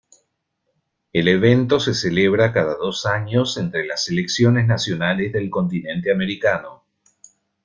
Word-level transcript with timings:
El 1.13 1.27
evento 1.27 1.79
se 1.79 1.93
celebra 1.93 2.51
cada 2.51 2.73
dos 2.73 3.05
años 3.05 3.57
entre 3.57 3.85
las 3.85 4.05
selecciones 4.05 4.65
nacionales 4.65 5.31
del 5.31 5.51
Continente 5.51 6.11
americano. 6.11 6.83